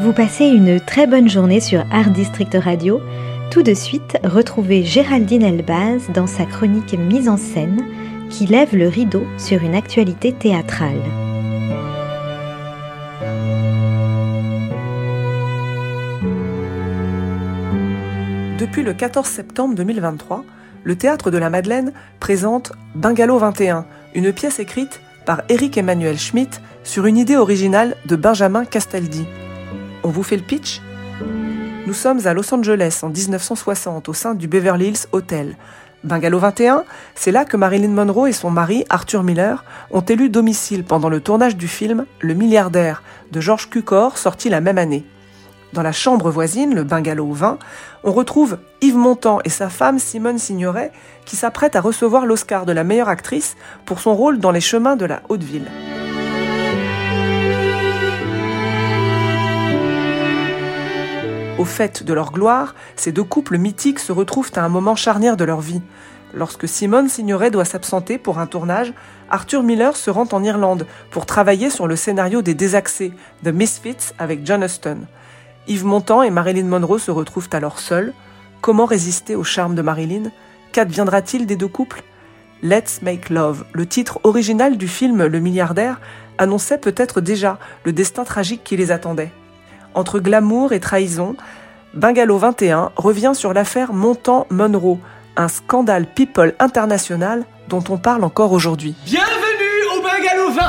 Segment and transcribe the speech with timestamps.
[0.00, 3.00] Vous passez une très bonne journée sur Art District Radio.
[3.50, 7.84] Tout de suite, retrouvez Géraldine Elbaz dans sa chronique Mise en scène
[8.30, 11.00] qui lève le rideau sur une actualité théâtrale.
[18.58, 20.44] Depuis le 14 septembre 2023,
[20.84, 26.60] le Théâtre de la Madeleine présente Bungalow 21, une pièce écrite par Eric Emmanuel Schmitt
[26.84, 29.26] sur une idée originale de Benjamin Castaldi.
[30.06, 30.80] On vous fait le pitch?
[31.84, 35.56] Nous sommes à Los Angeles en 1960 au sein du Beverly Hills Hotel.
[36.04, 36.84] Bungalow 21,
[37.16, 41.20] c'est là que Marilyn Monroe et son mari, Arthur Miller, ont élu domicile pendant le
[41.20, 43.02] tournage du film Le milliardaire
[43.32, 45.04] de George Cukor, sorti la même année.
[45.72, 47.58] Dans la chambre voisine, le bungalow 20,
[48.04, 50.92] on retrouve Yves Montand et sa femme Simone Signoret
[51.24, 54.94] qui s'apprêtent à recevoir l'Oscar de la meilleure actrice pour son rôle dans Les chemins
[54.94, 55.42] de la haute
[61.58, 65.38] Au fait de leur gloire, ces deux couples mythiques se retrouvent à un moment charnière
[65.38, 65.80] de leur vie.
[66.34, 68.92] Lorsque Simone Signoret doit s'absenter pour un tournage,
[69.30, 74.12] Arthur Miller se rend en Irlande pour travailler sur le scénario des Désaxés, The Misfits
[74.18, 74.98] avec John Huston.
[75.66, 78.12] Yves Montand et Marilyn Monroe se retrouvent alors seuls.
[78.60, 80.30] Comment résister au charme de Marilyn?
[80.72, 82.02] Qu'adviendra-t-il des deux couples?
[82.62, 86.02] Let's Make Love, le titre original du film Le milliardaire,
[86.36, 89.32] annonçait peut-être déjà le destin tragique qui les attendait.
[89.96, 91.36] Entre glamour et trahison,
[91.94, 94.98] Bungalow 21 revient sur l'affaire Montand-Monroe,
[95.38, 98.94] un scandale people international dont on parle encore aujourd'hui.
[99.06, 100.62] Bienvenue au Bungalow 20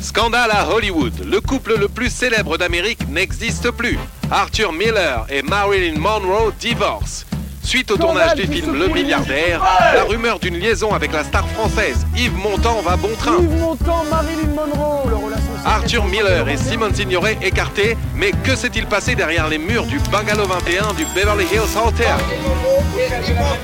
[0.00, 1.12] Scandale à Hollywood.
[1.30, 3.98] Le couple le plus célèbre d'Amérique n'existe plus.
[4.30, 7.26] Arthur Miller et Marilyn Monroe divorcent.
[7.62, 9.62] Suite au tournage du film Le Milliardaire,
[9.94, 13.38] la rumeur d'une liaison avec la star française Yves Montand va bon train.
[13.38, 18.86] Yves Montand, Marilyn Monroe, leur relation Arthur Miller et Simone Signoret écartés, mais que s'est-il
[18.86, 22.16] passé derrière les murs du Bungalow 21 du Beverly Hills Hotel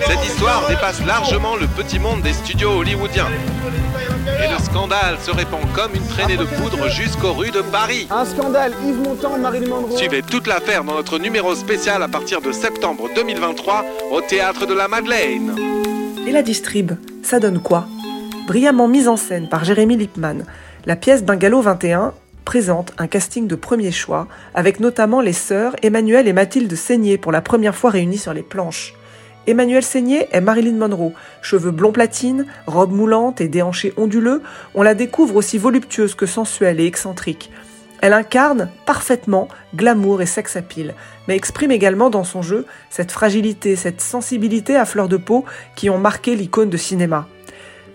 [0.07, 3.29] Cette histoire dépasse largement le petit monde des studios hollywoodiens.
[4.27, 8.07] Et le scandale se répand comme une traînée de poudre jusqu'aux rues de Paris.
[8.11, 9.97] Un scandale, Yves Montand, Marilyn Monroe.
[9.97, 14.75] Suivez toute l'affaire dans notre numéro spécial à partir de septembre 2023 au Théâtre de
[14.75, 15.57] la Madeleine.
[16.27, 16.93] Et la distrib,
[17.25, 17.87] ça donne quoi?
[18.47, 20.45] Brillamment mise en scène par Jérémy Lippmann,
[20.89, 22.15] la pièce Bungalow 21
[22.47, 27.31] présente un casting de premier choix, avec notamment les sœurs Emmanuel et Mathilde Seigné pour
[27.31, 28.95] la première fois réunies sur les planches.
[29.47, 31.13] Emmanuel Seigné est Marilyn Monroe,
[31.43, 34.41] cheveux blond platine, robe moulante et déhanchés onduleux,
[34.75, 37.51] on la découvre aussi voluptueuse que sensuelle et excentrique.
[38.01, 40.95] Elle incarne parfaitement glamour et sex appeal,
[41.27, 45.45] mais exprime également dans son jeu cette fragilité, cette sensibilité à fleur de peau
[45.77, 47.29] qui ont marqué l'icône de cinéma.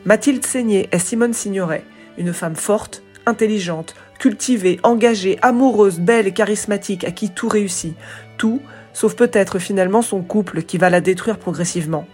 [0.06, 1.86] Mathilde Seigné est Simone Signoret,
[2.18, 7.96] une femme forte, intelligente, cultivée, engagée, amoureuse, belle et charismatique, à qui tout réussit.
[8.38, 8.62] Tout,
[8.94, 12.07] sauf peut-être finalement son couple qui va la détruire progressivement.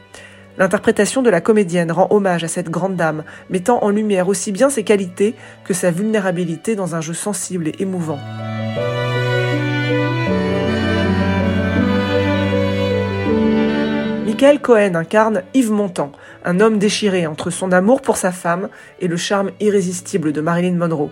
[0.58, 4.70] L'interprétation de la comédienne rend hommage à cette grande dame, mettant en lumière aussi bien
[4.70, 8.20] ses qualités que sa vulnérabilité dans un jeu sensible et émouvant.
[14.40, 16.14] Michael Cohen incarne Yves Montand,
[16.46, 18.70] un homme déchiré entre son amour pour sa femme
[19.02, 21.10] et le charme irrésistible de Marilyn Monroe.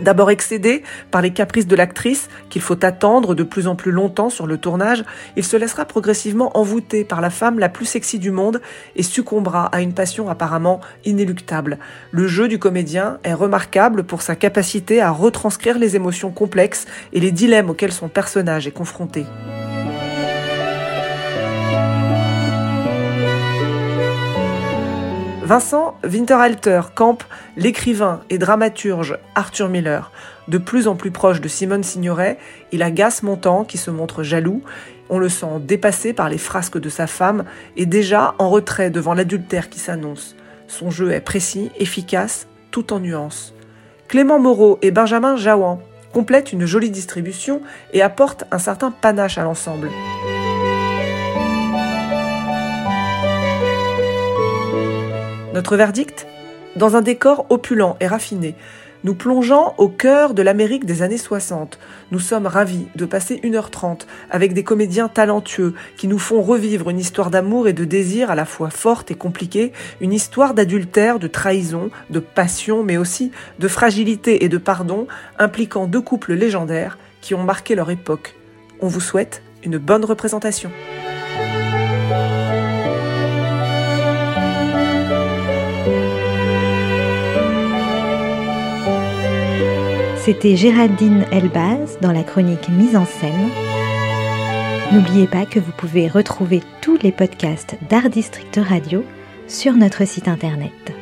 [0.00, 4.30] D'abord excédé par les caprices de l'actrice, qu'il faut attendre de plus en plus longtemps
[4.30, 5.04] sur le tournage,
[5.36, 8.62] il se laissera progressivement envoûter par la femme la plus sexy du monde
[8.96, 11.78] et succombera à une passion apparemment inéluctable.
[12.12, 17.20] Le jeu du comédien est remarquable pour sa capacité à retranscrire les émotions complexes et
[17.20, 19.26] les dilemmes auxquels son personnage est confronté.
[25.48, 27.24] Vincent Winterhalter campe
[27.56, 30.12] l'écrivain et dramaturge Arthur Miller.
[30.46, 32.36] De plus en plus proche de Simone Signoret,
[32.70, 34.60] il agace Montand qui se montre jaloux.
[35.08, 37.44] On le sent dépassé par les frasques de sa femme
[37.78, 40.36] et déjà en retrait devant l'adultère qui s'annonce.
[40.66, 43.54] Son jeu est précis, efficace, tout en nuances.
[44.06, 45.80] Clément Moreau et Benjamin Jaouan
[46.12, 47.62] complètent une jolie distribution
[47.94, 49.88] et apportent un certain panache à l'ensemble.
[55.58, 56.28] Notre verdict
[56.76, 58.54] Dans un décor opulent et raffiné,
[59.02, 61.80] nous plongeons au cœur de l'Amérique des années 60.
[62.12, 67.00] Nous sommes ravis de passer 1h30 avec des comédiens talentueux qui nous font revivre une
[67.00, 71.26] histoire d'amour et de désir à la fois forte et compliquée, une histoire d'adultère, de
[71.26, 75.08] trahison, de passion, mais aussi de fragilité et de pardon,
[75.40, 78.36] impliquant deux couples légendaires qui ont marqué leur époque.
[78.80, 80.70] On vous souhaite une bonne représentation.
[90.28, 93.48] C'était Géraldine Elbaz dans la chronique Mise en scène.
[94.92, 99.06] N'oubliez pas que vous pouvez retrouver tous les podcasts d'Art District Radio
[99.46, 100.97] sur notre site internet.